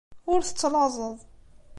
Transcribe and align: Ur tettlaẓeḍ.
Ur 0.31 0.39
tettlaẓeḍ. 0.43 1.19